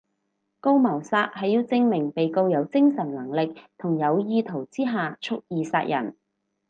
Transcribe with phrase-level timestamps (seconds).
[0.61, 6.17] 告謀殺係要證明被告有精神能力同有意圖之下蓄意殺人